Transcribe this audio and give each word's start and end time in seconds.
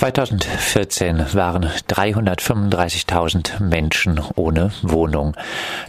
2014 0.00 1.34
waren 1.34 1.66
335.000 1.90 3.62
Menschen 3.62 4.18
ohne 4.34 4.72
Wohnung. 4.80 5.36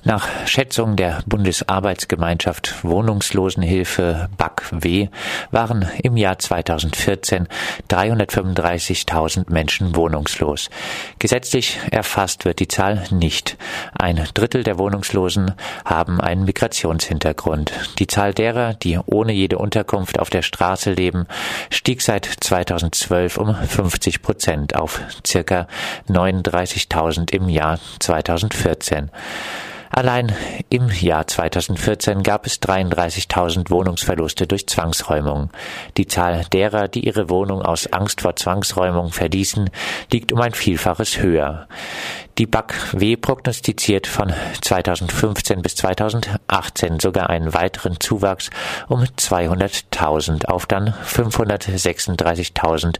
Nach 0.03 0.27
Schätzung 0.45 0.97
der 0.97 1.23
Bundesarbeitsgemeinschaft 1.27 2.83
Wohnungslosenhilfe 2.83 4.27
BAKW 4.35 5.07
waren 5.51 5.89
im 6.03 6.17
Jahr 6.17 6.37
2014 6.37 7.47
335.000 7.89 9.49
Menschen 9.49 9.95
wohnungslos. 9.95 10.69
Gesetzlich 11.19 11.79
erfasst 11.89 12.43
wird 12.43 12.59
die 12.59 12.67
Zahl 12.67 13.05
nicht. 13.11 13.55
Ein 13.97 14.27
Drittel 14.33 14.65
der 14.65 14.77
Wohnungslosen 14.77 15.53
haben 15.85 16.19
einen 16.19 16.43
Migrationshintergrund. 16.43 17.71
Die 17.99 18.07
Zahl 18.07 18.33
derer, 18.33 18.73
die 18.73 18.99
ohne 19.05 19.31
jede 19.31 19.57
Unterkunft 19.57 20.19
auf 20.19 20.29
der 20.29 20.41
Straße 20.41 20.91
leben, 20.91 21.27
stieg 21.69 22.01
seit 22.01 22.25
2012 22.25 23.37
um 23.37 23.55
50 23.55 24.00
Prozent 24.21 24.75
auf 24.75 25.01
circa 25.25 25.67
39.000 26.09 27.33
im 27.33 27.49
Jahr 27.49 27.79
2014. 27.99 29.11
Allein 29.93 30.33
im 30.69 30.89
Jahr 30.89 31.27
2014 31.27 32.23
gab 32.23 32.45
es 32.45 32.61
33.000 32.61 33.69
Wohnungsverluste 33.69 34.47
durch 34.47 34.65
Zwangsräumung. 34.67 35.49
Die 35.97 36.07
Zahl 36.07 36.45
derer, 36.53 36.87
die 36.87 37.05
ihre 37.05 37.29
Wohnung 37.29 37.61
aus 37.61 37.91
Angst 37.91 38.21
vor 38.21 38.37
Zwangsräumung 38.37 39.11
verließen, 39.11 39.69
liegt 40.11 40.31
um 40.31 40.39
ein 40.39 40.53
Vielfaches 40.53 41.21
höher. 41.21 41.67
Die 42.37 42.45
BAKW 42.45 43.17
prognostiziert 43.17 44.07
von 44.07 44.31
2015 44.61 45.61
bis 45.61 45.75
2018 45.75 47.01
sogar 47.01 47.29
einen 47.29 47.53
weiteren 47.53 47.99
Zuwachs 47.99 48.49
um 48.87 49.01
200.000 49.01 50.45
auf 50.45 50.67
dann 50.67 50.93
536.000 51.05 52.95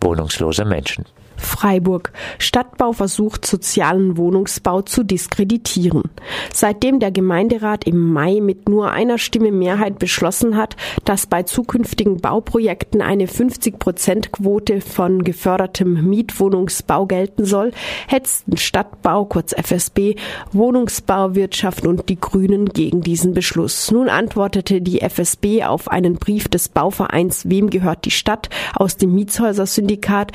wohnungslose 0.00 0.64
Menschen. 0.64 1.06
Freiburg. 1.36 2.12
Stadtbau 2.38 2.92
versucht 2.92 3.46
sozialen 3.46 4.16
Wohnungsbau 4.16 4.82
zu 4.82 5.04
diskreditieren. 5.04 6.04
Seitdem 6.52 7.00
der 7.00 7.10
Gemeinderat 7.10 7.84
im 7.84 8.12
Mai 8.12 8.40
mit 8.40 8.68
nur 8.68 8.90
einer 8.90 9.18
Stimme 9.18 9.52
Mehrheit 9.52 9.98
beschlossen 9.98 10.56
hat, 10.56 10.76
dass 11.04 11.26
bei 11.26 11.42
zukünftigen 11.42 12.18
Bauprojekten 12.18 13.02
eine 13.02 13.26
50-Prozent-Quote 13.26 14.80
von 14.80 15.24
gefördertem 15.24 16.08
Mietwohnungsbau 16.08 17.06
gelten 17.06 17.44
soll, 17.44 17.72
hetzten 18.08 18.56
Stadtbau, 18.56 19.24
kurz 19.24 19.52
FSB, 19.52 20.16
Wohnungsbauwirtschaft 20.52 21.86
und 21.86 22.08
die 22.08 22.20
Grünen 22.20 22.66
gegen 22.66 23.00
diesen 23.00 23.34
Beschluss. 23.34 23.90
Nun 23.90 24.08
antwortete 24.08 24.80
die 24.80 25.00
FSB 25.00 25.64
auf 25.64 25.88
einen 25.88 26.16
Brief 26.16 26.48
des 26.48 26.68
Bauvereins 26.68 27.48
Wem 27.48 27.70
gehört 27.70 28.04
die 28.04 28.10
Stadt 28.10 28.48
aus 28.74 28.96
dem 28.96 29.14
Mietshäuser-Syndikat, 29.14 30.32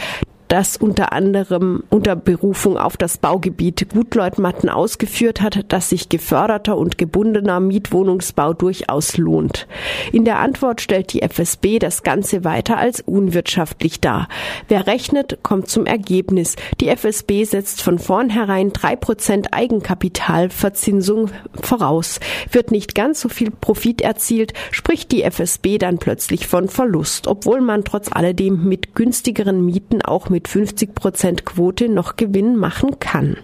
das 0.52 0.76
unter 0.76 1.14
anderem 1.14 1.82
unter 1.90 2.18
Berufung 2.18 2.78
auf 2.78 2.98
das 2.98 3.18
Baugebiet 3.18 3.88
Gutleutmatten 3.94 4.68
ausgeführt 4.68 5.40
hat, 5.40 5.72
dass 5.72 5.88
sich 5.88 6.10
geförderter 6.10 6.78
und 6.78 6.98
gebundener 6.98 7.62
Mietwohnungsbau 7.62 8.52
durchaus 8.52 9.16
lohnt. 9.16 9.66
In 10.12 10.26
der 10.26 10.40
Antwort 10.40 10.82
stellt 10.82 11.14
die 11.14 11.22
FSB 11.22 11.80
das 11.80 12.04
Ganze 12.04 12.44
weiter 12.44 12.78
als 12.78 13.00
unwirtschaftlich 13.00 14.02
dar. 14.02 14.28
Wer 14.68 14.88
rechnet, 14.88 15.40
kommt 15.42 15.70
zum 15.70 15.86
Ergebnis. 15.86 16.58
Die 16.82 16.90
FSB 16.90 17.46
setzt 17.46 17.82
von 17.82 17.98
vornherein 17.98 18.74
drei 18.74 18.98
Prozent 18.98 19.54
Eigenkapitalverzinsung 19.54 21.32
voraus. 21.62 22.20
Wird 22.52 22.72
nicht 22.72 22.94
ganz 22.94 23.22
so 23.22 23.30
viel 23.30 23.52
Profit 23.52 24.02
erzielt, 24.02 24.52
spricht 24.72 25.14
die 25.14 25.24
FSB 25.24 25.78
dann 25.78 25.98
plötzlich 25.98 26.46
von 26.48 26.68
Verlust, 26.68 27.28
obwohl 27.28 27.62
man 27.62 27.86
trotz 27.86 28.12
alledem 28.12 28.68
mit 28.68 28.96
günstigeren 28.96 29.64
Mieten 29.64 30.02
auch 30.02 30.28
mit 30.28 30.41
mit 30.42 30.47
50 30.47 30.95
Prozent 30.95 31.45
Quote 31.45 31.88
noch 31.88 32.16
Gewinn 32.16 32.56
machen 32.56 33.00
kann. 33.00 33.38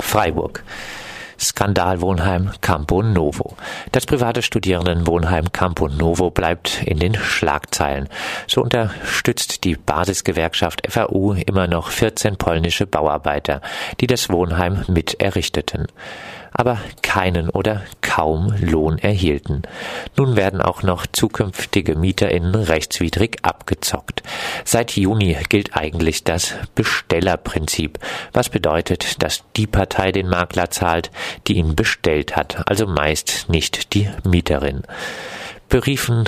Freiburg. 0.00 0.64
Skandalwohnheim 1.38 2.50
Campo 2.60 3.02
Novo. 3.02 3.56
Das 3.92 4.06
private 4.06 4.42
Studierendenwohnheim 4.42 5.52
Campo 5.52 5.88
Novo 5.88 6.30
bleibt 6.30 6.82
in 6.84 6.98
den 6.98 7.14
Schlagzeilen. 7.14 8.08
So 8.48 8.62
unterstützt 8.62 9.62
die 9.62 9.76
Basisgewerkschaft 9.76 10.82
FAU 10.88 11.34
immer 11.46 11.68
noch 11.68 11.90
14 11.90 12.36
polnische 12.38 12.86
Bauarbeiter, 12.86 13.60
die 14.00 14.08
das 14.08 14.30
Wohnheim 14.30 14.84
mit 14.88 15.20
errichteten 15.20 15.86
aber 16.54 16.78
keinen 17.02 17.50
oder 17.50 17.82
kaum 18.14 18.54
Lohn 18.60 18.98
erhielten. 18.98 19.62
Nun 20.16 20.36
werden 20.36 20.60
auch 20.60 20.84
noch 20.84 21.04
zukünftige 21.04 21.96
MieterInnen 21.96 22.54
rechtswidrig 22.54 23.38
abgezockt. 23.42 24.22
Seit 24.64 24.92
Juni 24.92 25.36
gilt 25.48 25.76
eigentlich 25.76 26.22
das 26.22 26.54
Bestellerprinzip, 26.76 27.98
was 28.32 28.50
bedeutet, 28.50 29.20
dass 29.20 29.42
die 29.56 29.66
Partei 29.66 30.12
den 30.12 30.28
Makler 30.28 30.70
zahlt, 30.70 31.10
die 31.48 31.54
ihn 31.54 31.74
bestellt 31.74 32.36
hat, 32.36 32.68
also 32.68 32.86
meist 32.86 33.48
nicht 33.48 33.94
die 33.94 34.08
Mieterin 34.22 34.82
beriefen 35.68 36.24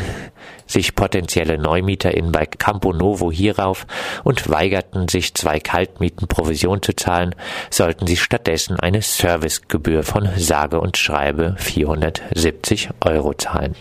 sich 0.66 0.94
potenzielle 0.94 1.58
NeumieterInnen 1.58 2.32
bei 2.32 2.46
Campo 2.46 2.92
Novo 2.92 3.30
hierauf 3.30 3.86
und 4.24 4.48
weigerten 4.48 5.08
sich 5.08 5.34
zwei 5.34 5.60
Kaltmieten 5.60 6.28
Provision 6.28 6.82
zu 6.82 6.94
zahlen, 6.94 7.34
sollten 7.70 8.06
sie 8.06 8.16
stattdessen 8.16 8.78
eine 8.80 9.02
Servicegebühr 9.02 10.02
von 10.02 10.28
sage 10.36 10.80
und 10.80 10.96
schreibe 10.96 11.54
470 11.58 12.90
Euro 13.04 13.34
zahlen. 13.34 13.74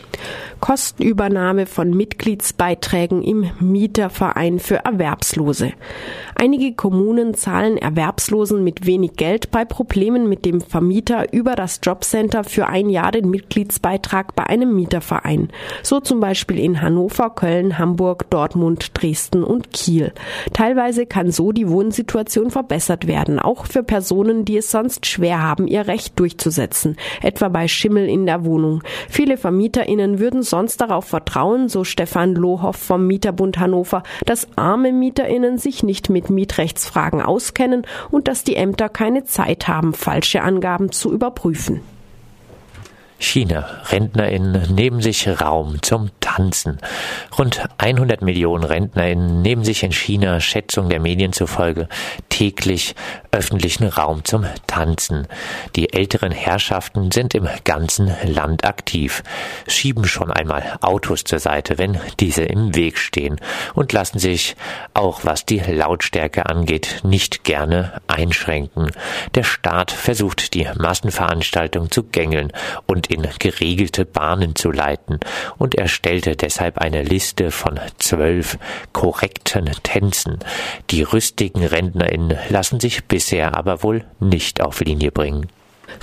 Kostenübernahme 0.59 1.65
von 1.65 1.91
Mitgliedsbeiträgen 1.91 3.21
im 3.21 3.51
Mieterverein 3.59 4.59
für 4.59 4.77
Erwerbslose. 4.77 5.73
Einige 6.35 6.73
Kommunen 6.73 7.33
zahlen 7.33 7.77
Erwerbslosen 7.77 8.63
mit 8.63 8.85
wenig 8.85 9.13
Geld 9.13 9.51
bei 9.51 9.63
Problemen 9.63 10.27
mit 10.27 10.45
dem 10.45 10.61
Vermieter 10.61 11.31
über 11.33 11.55
das 11.55 11.79
Jobcenter 11.83 12.43
für 12.43 12.67
ein 12.67 12.89
Jahr 12.89 13.11
den 13.11 13.29
Mitgliedsbeitrag 13.29 14.35
bei 14.35 14.45
einem 14.47 14.75
Mieterverein. 14.75 15.49
So 15.83 15.99
zum 15.99 16.19
Beispiel 16.19 16.54
in 16.59 16.81
Hannover, 16.81 17.29
Köln, 17.29 17.77
Hamburg, 17.77 18.29
Dortmund, 18.29 18.91
Dresden 18.93 19.43
und 19.43 19.71
Kiel. 19.71 20.13
Teilweise 20.53 21.05
kann 21.05 21.31
so 21.31 21.51
die 21.51 21.69
Wohnsituation 21.69 22.51
verbessert 22.51 23.07
werden, 23.07 23.39
auch 23.39 23.65
für 23.65 23.83
Personen, 23.83 24.45
die 24.45 24.57
es 24.57 24.71
sonst 24.71 25.05
schwer 25.05 25.41
haben, 25.41 25.67
ihr 25.67 25.87
Recht 25.87 26.19
durchzusetzen, 26.19 26.97
etwa 27.21 27.49
bei 27.49 27.67
Schimmel 27.67 28.07
in 28.07 28.25
der 28.25 28.45
Wohnung. 28.45 28.83
Viele 29.09 29.37
VermieterInnen 29.37 30.19
würden 30.19 30.43
sonst 30.43 30.81
darauf 30.81 31.05
vertrauen, 31.05 31.69
so 31.69 31.83
Stefan 31.83 32.35
Lohoff 32.35 32.77
vom 32.77 33.07
Mieterbund 33.07 33.59
Hannover, 33.59 34.03
dass 34.25 34.47
arme 34.55 34.91
MieterInnen 34.91 35.57
sich 35.57 35.83
nicht 35.83 36.09
mit 36.09 36.29
Mietrechtsfragen 36.29 37.21
auskennen 37.21 37.83
und 38.11 38.27
dass 38.27 38.43
die 38.43 38.55
Ämter 38.55 38.89
keine 38.89 39.23
Zeit 39.23 39.67
haben, 39.67 39.93
falsche 39.93 40.41
Angaben 40.41 40.91
zu 40.91 41.11
überprüfen. 41.11 41.94
China. 43.17 43.81
RentnerInnen 43.91 44.73
nehmen 44.73 45.01
sich 45.01 45.27
Raum 45.41 45.81
zum 45.81 46.09
Tanzen. 46.19 46.79
Rund 47.37 47.61
100 47.77 48.21
Millionen 48.21 48.63
RentnerInnen 48.63 49.41
nehmen 49.41 49.63
sich 49.63 49.83
in 49.83 49.91
China, 49.91 50.39
Schätzung 50.39 50.89
der 50.89 50.99
Medien 50.99 51.33
zufolge, 51.33 51.87
täglich 52.29 52.95
öffentlichen 53.31 53.87
Raum 53.87 54.23
zum 54.23 54.45
Tanzen. 54.67 55.27
Die 55.75 55.93
älteren 55.93 56.31
Herrschaften 56.31 57.11
sind 57.11 57.35
im 57.35 57.47
ganzen 57.63 58.11
Land 58.23 58.65
aktiv, 58.65 59.23
schieben 59.67 60.05
schon 60.05 60.31
einmal 60.31 60.77
Autos 60.81 61.23
zur 61.23 61.39
Seite, 61.39 61.77
wenn 61.77 61.99
diese 62.19 62.43
im 62.43 62.75
Weg 62.75 62.97
stehen 62.97 63.39
und 63.73 63.93
lassen 63.93 64.19
sich, 64.19 64.55
auch 64.93 65.21
was 65.23 65.45
die 65.45 65.59
Lautstärke 65.59 66.45
angeht, 66.45 67.01
nicht 67.03 67.43
gerne 67.43 68.01
einschränken. 68.07 68.91
Der 69.35 69.43
Staat 69.43 69.91
versucht 69.91 70.53
die 70.53 70.67
Massenveranstaltung 70.77 71.91
zu 71.91 72.03
gängeln 72.03 72.51
und 72.85 73.04
in 73.07 73.27
geregelte 73.39 74.05
Bahnen 74.05 74.55
zu 74.55 74.71
leiten 74.71 75.19
und 75.57 75.75
erstellte 75.75 76.35
deshalb 76.35 76.77
eine 76.77 77.03
Liste 77.03 77.51
von 77.51 77.79
zwölf 77.97 78.57
korrekten 78.93 79.71
Tänzen. 79.83 80.39
Die 80.89 81.03
rüstigen 81.03 81.63
RentnerInnen 81.63 82.37
lassen 82.49 82.79
sich 82.79 83.05
bisher 83.05 83.57
aber 83.57 83.83
wohl 83.83 84.05
nicht 84.19 84.61
auf 84.61 84.81
Linie 84.81 85.11
bringen. 85.11 85.47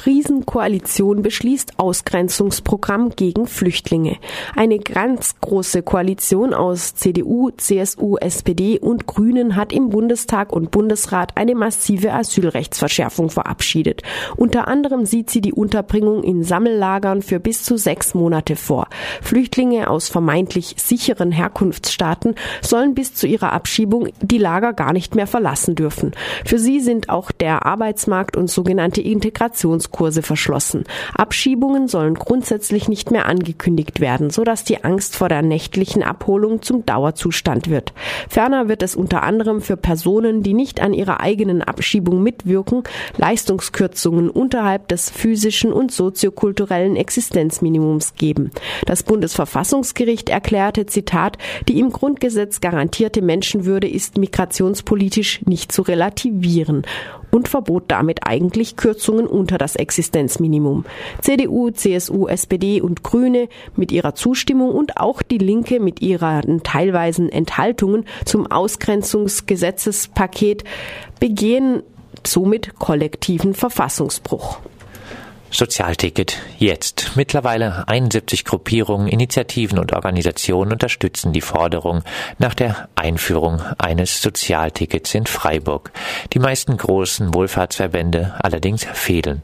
Riesenkoalition 0.05 1.23
beschließt 1.23 1.79
Ausgrenzungsprogramm 1.79 3.11
gegen 3.11 3.47
Flüchtlinge. 3.47 4.17
Eine 4.57 4.79
ganz 4.79 5.37
große 5.41 5.83
Koalition 5.83 6.55
aus 6.55 6.95
CDU, 6.95 7.51
CSU, 7.51 8.17
SPD 8.17 8.79
und 8.79 9.07
Grünen 9.07 9.57
hat 9.57 9.73
im 9.73 9.91
Bundestag 9.91 10.53
und 10.53 10.71
Bundesrat 10.71 11.37
eine 11.37 11.55
massive 11.55 12.13
Asylrechtsverschärfung 12.13 13.31
verabschiedet. 13.31 14.03
Unter 14.37 14.69
anderem 14.69 15.07
sieht 15.07 15.31
sie 15.31 15.41
die 15.41 15.53
Unterbringung 15.53 16.23
in 16.23 16.45
Sammellagern 16.45 17.23
für 17.23 17.41
bis 17.41 17.63
zu 17.63 17.77
sechs 17.77 18.15
Monate 18.15 18.57
vor. 18.57 18.89
Flüchtlinge 19.23 19.89
aus 19.89 20.09
vermeintlich 20.09 20.75
sicheren 20.79 21.33
Herkunftsstaaten 21.33 22.35
sollen 22.61 22.95
bis 22.95 23.15
zu 23.15 23.27
ihrer 23.27 23.53
Abschiebung 23.53 24.09
die 24.21 24.39
Lager 24.39 24.73
gar 24.73 24.93
nicht 24.93 25.15
mehr 25.15 25.27
verlassen 25.27 25.75
dürfen. 25.75 26.13
Für 26.45 26.59
sie 26.59 26.81
sind 26.81 27.09
auch 27.09 27.31
der 27.31 27.67
Arbeitsmarkt 27.67 28.37
und 28.37 28.51
sogenannte 28.51 29.01
Integration 29.01 29.72
Integrationskurse 29.73 30.23
verschlossen. 30.23 30.85
Abschiebungen 31.15 31.89
sollen 31.89 32.15
grundsätzlich 32.15 32.89
nicht 32.89 33.11
mehr 33.11 33.27
angekündigt 33.27 34.01
werden, 34.01 34.31
sodass 34.31 34.65
die 34.65 34.85
Angst 34.85 35.17
vor 35.17 35.29
der 35.29 35.43
nächtlichen 35.43 36.03
Abholung 36.03 36.63
zum 36.63 36.85
Dauerzustand 36.87 37.71
wird. 37.71 37.93
Ferner 38.29 38.69
wird 38.69 38.83
es 38.83 38.95
unter 38.95 39.23
anderem 39.23 39.61
für 39.61 39.77
Personen, 39.77 40.43
die 40.43 40.55
nicht 40.55 40.81
an 40.81 40.93
ihrer 40.93 41.21
eigenen 41.21 41.63
Abschiebung 41.63 42.23
mitwirken, 42.23 42.83
Leistungskürzungen 43.17 44.31
unterhalb 44.31 44.89
des 44.89 45.11
physischen 45.11 45.73
und 45.73 45.93
soziokulturellen 45.93 46.97
Existenzminimums 46.97 48.15
geben. 48.15 48.51
Das 48.87 49.03
Bundesverfassungsgericht 49.03 50.29
erklärte, 50.29 50.87
Zitat, 50.87 51.39
die 51.69 51.79
im 51.79 51.91
Grundgesetz 51.91 52.61
garantierte 52.61 53.23
Menschenwürde 53.23 53.89
ist 53.89 54.19
migrationspolitisch 54.19 55.43
nicht 55.47 55.73
zu 55.73 55.83
relativieren 55.83 56.85
und 57.33 57.49
verbot 57.49 57.85
damit 57.89 58.27
eigentlich 58.27 58.77
Kürzungen 58.77 59.27
unter 59.27 59.59
das 59.63 59.77
Existenzminimum. 59.77 60.85
CDU, 61.21 61.71
CSU, 61.71 62.27
SPD 62.27 62.83
und 62.83 63.03
Grüne 63.03 63.49
mit 63.77 63.93
ihrer 63.93 64.15
Zustimmung 64.15 64.73
und 64.73 64.99
auch 64.99 65.23
die 65.23 65.39
Linke 65.39 65.81
mit 65.81 66.03
ihren 66.03 66.63
teilweisen 66.63 67.31
Enthaltungen 67.31 68.05
zum 68.25 68.51
Ausgrenzungsgesetzespaket 68.51 70.65
begehen 71.21 71.83
somit 72.27 72.79
kollektiven 72.79 73.55
Verfassungsbruch. 73.55 74.59
Sozialticket 75.53 76.39
jetzt. 76.59 77.13
Mittlerweile 77.15 77.87
71 77.87 78.47
Gruppierungen, 78.47 79.07
Initiativen 79.07 79.79
und 79.79 79.93
Organisationen 79.93 80.73
unterstützen 80.73 81.33
die 81.35 81.43
Forderung 81.43 82.03
nach 82.39 82.55
der 82.55 82.89
Einführung 82.95 83.61
eines 83.77 84.23
Sozialtickets 84.23 85.15
in 85.15 85.27
Freiburg. 85.27 85.93
Die 86.33 86.39
meisten 86.39 86.79
großen 86.79 87.35
Wohlfahrtsverbände 87.35 88.35
allerdings 88.39 88.85
fehlen. 88.85 89.43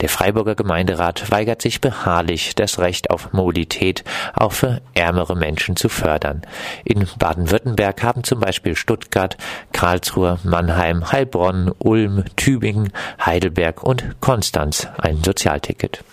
Der 0.00 0.08
Freiburger 0.08 0.54
Gemeinderat 0.54 1.30
weigert 1.30 1.60
sich 1.60 1.82
beharrlich, 1.82 2.54
das 2.54 2.78
Recht 2.78 3.10
auf 3.10 3.34
Mobilität 3.34 4.02
auch 4.34 4.52
für 4.52 4.80
ärmere 4.94 5.36
Menschen 5.36 5.76
zu 5.76 5.90
fördern. 5.90 6.40
In 6.84 7.06
Baden-Württemberg 7.18 8.02
haben 8.02 8.24
zum 8.24 8.40
Beispiel 8.40 8.76
Stuttgart, 8.76 9.36
Karlsruhe, 9.72 10.38
Mannheim, 10.42 11.12
Heilbronn, 11.12 11.70
Ulm, 11.78 12.24
Tübingen, 12.36 12.94
Heidelberg 13.22 13.82
und 13.82 14.20
Konstanz 14.20 14.88
ein 14.96 15.22
Sozialticket 15.22 15.49
Sozialticket. 15.50 16.04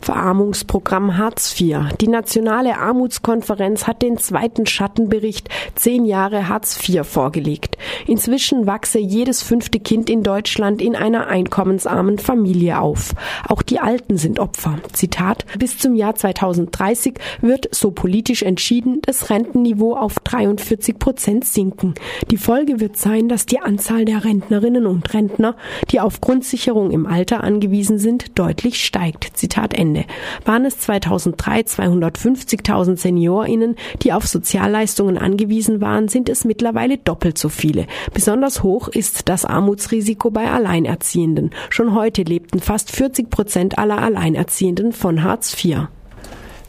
Verarmungsprogramm 0.00 1.18
Hartz 1.18 1.58
IV. 1.60 1.78
Die 2.00 2.08
Nationale 2.08 2.78
Armutskonferenz 2.78 3.86
hat 3.86 4.02
den 4.02 4.16
zweiten 4.18 4.66
Schattenbericht 4.66 5.48
Zehn 5.74 6.04
Jahre 6.04 6.48
Hartz 6.48 6.78
IV 6.88 7.06
vorgelegt. 7.06 7.76
Inzwischen 8.06 8.66
wachse 8.66 8.98
jedes 8.98 9.42
fünfte 9.42 9.80
Kind 9.80 10.08
in 10.08 10.22
Deutschland 10.22 10.80
in 10.80 10.96
einer 10.96 11.26
einkommensarmen 11.26 12.18
Familie 12.18 12.80
auf. 12.80 13.14
Auch 13.46 13.62
die 13.62 13.80
Alten 13.80 14.16
sind 14.16 14.38
Opfer. 14.38 14.78
Zitat, 14.92 15.44
bis 15.58 15.78
zum 15.78 15.94
Jahr 15.94 16.14
2030 16.14 17.14
wird, 17.40 17.68
so 17.74 17.90
politisch 17.90 18.42
entschieden, 18.42 19.02
das 19.02 19.30
Rentenniveau 19.30 19.94
auf 19.94 20.14
43 20.20 20.98
Prozent 20.98 21.44
sinken. 21.44 21.94
Die 22.30 22.36
Folge 22.36 22.80
wird 22.80 22.96
sein, 22.96 23.28
dass 23.28 23.46
die 23.46 23.60
Anzahl 23.60 24.04
der 24.04 24.24
Rentnerinnen 24.24 24.86
und 24.86 25.12
Rentner, 25.12 25.56
die 25.90 26.00
auf 26.00 26.20
Grundsicherung 26.20 26.90
im 26.90 27.06
Alter 27.06 27.44
angewiesen 27.44 27.98
sind, 27.98 28.38
deutlich 28.38 28.84
steigt. 28.84 29.36
Zitat 29.36 29.47
Ende. 29.56 29.88
Ende 29.88 30.04
waren 30.44 30.64
es 30.64 30.78
2003 30.78 31.60
250.000 31.60 32.96
SeniorInnen, 32.96 33.76
die 34.02 34.12
auf 34.12 34.26
Sozialleistungen 34.26 35.18
angewiesen 35.18 35.80
waren, 35.80 36.08
sind 36.08 36.28
es 36.28 36.44
mittlerweile 36.44 36.98
doppelt 36.98 37.38
so 37.38 37.48
viele. 37.48 37.86
Besonders 38.12 38.62
hoch 38.62 38.88
ist 38.88 39.28
das 39.28 39.44
Armutsrisiko 39.44 40.30
bei 40.30 40.50
Alleinerziehenden. 40.50 41.50
Schon 41.70 41.94
heute 41.94 42.22
lebten 42.22 42.60
fast 42.60 42.90
40 42.90 43.30
Prozent 43.30 43.78
aller 43.78 43.98
Alleinerziehenden 43.98 44.92
von 44.92 45.22
Hartz 45.22 45.52
IV. 45.64 45.88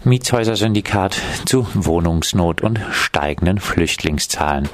Mietshäuser-Syndikat 0.06 1.22
zu 1.46 1.68
Wohnungsnot 1.74 2.62
und 2.62 2.80
steigenden 2.92 3.60
Flüchtlingszahlen. 3.60 4.70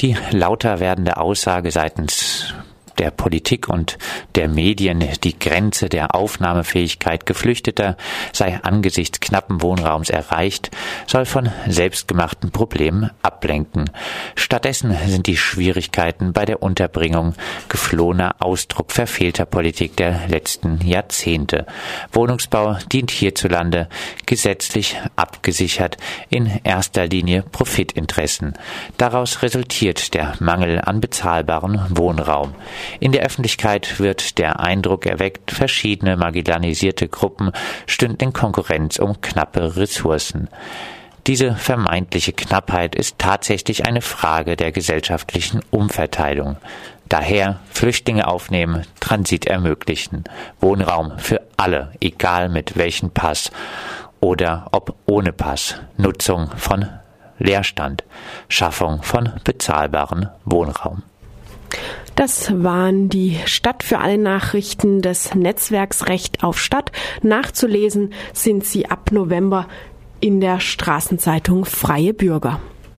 Die 0.00 0.16
lauter 0.32 0.80
werdende 0.80 1.16
Aussage 1.16 1.70
seitens 1.70 2.52
der 2.98 3.10
Politik 3.10 3.68
und 3.68 3.98
der 4.34 4.48
Medien 4.48 5.04
die 5.22 5.38
Grenze 5.38 5.88
der 5.88 6.14
Aufnahmefähigkeit 6.14 7.26
Geflüchteter 7.26 7.96
sei 8.32 8.60
angesichts 8.62 9.20
knappen 9.20 9.62
Wohnraums 9.62 10.10
erreicht, 10.10 10.70
soll 11.06 11.24
von 11.24 11.50
selbstgemachten 11.68 12.50
Problemen 12.50 13.10
ablenken. 13.22 13.90
Stattdessen 14.34 14.96
sind 15.06 15.26
die 15.26 15.36
Schwierigkeiten 15.36 16.32
bei 16.32 16.44
der 16.44 16.62
Unterbringung 16.62 17.34
geflohener 17.68 18.36
Ausdruck 18.40 18.92
verfehlter 18.92 19.44
Politik 19.44 19.96
der 19.96 20.28
letzten 20.28 20.80
Jahrzehnte. 20.86 21.66
Wohnungsbau 22.12 22.78
dient 22.92 23.10
hierzulande 23.10 23.88
gesetzlich 24.26 24.96
abgesichert 25.16 25.96
in 26.28 26.60
erster 26.64 27.06
Linie 27.06 27.42
Profitinteressen. 27.42 28.54
Daraus 28.96 29.42
resultiert 29.42 30.14
der 30.14 30.34
Mangel 30.40 30.80
an 30.80 31.00
bezahlbaren 31.00 31.80
Wohnraum. 31.90 32.54
In 33.00 33.12
der 33.12 33.24
Öffentlichkeit 33.24 34.00
wird 34.00 34.38
der 34.38 34.60
Eindruck 34.60 35.06
erweckt, 35.06 35.50
verschiedene 35.50 36.16
marginalisierte 36.16 37.08
Gruppen 37.08 37.52
stünden 37.86 38.24
in 38.24 38.32
Konkurrenz 38.32 38.98
um 38.98 39.20
knappe 39.20 39.76
Ressourcen. 39.76 40.48
Diese 41.26 41.54
vermeintliche 41.54 42.34
Knappheit 42.34 42.94
ist 42.94 43.18
tatsächlich 43.18 43.86
eine 43.86 44.02
Frage 44.02 44.56
der 44.56 44.72
gesellschaftlichen 44.72 45.60
Umverteilung. 45.70 46.56
Daher 47.08 47.60
Flüchtlinge 47.70 48.26
aufnehmen, 48.26 48.86
Transit 49.00 49.46
ermöglichen, 49.46 50.24
Wohnraum 50.60 51.18
für 51.18 51.40
alle, 51.56 51.92
egal 52.00 52.48
mit 52.50 52.76
welchem 52.76 53.10
Pass 53.10 53.50
oder 54.20 54.68
ob 54.72 54.96
ohne 55.06 55.32
Pass, 55.32 55.80
Nutzung 55.96 56.50
von 56.56 56.88
Leerstand, 57.38 58.04
Schaffung 58.48 59.02
von 59.02 59.32
bezahlbaren 59.44 60.28
Wohnraum. 60.44 61.02
Das 62.16 62.62
waren 62.62 63.08
die 63.08 63.38
Stadt 63.44 63.82
für 63.82 63.98
alle 63.98 64.18
Nachrichten 64.18 65.02
des 65.02 65.34
Netzwerks 65.34 66.06
Recht 66.06 66.44
auf 66.44 66.60
Stadt. 66.60 66.92
Nachzulesen 67.22 68.12
sind 68.32 68.64
sie 68.64 68.86
ab 68.86 69.10
November 69.10 69.66
in 70.20 70.40
der 70.40 70.60
Straßenzeitung 70.60 71.64
Freie 71.64 72.14
Bürger. 72.14 72.60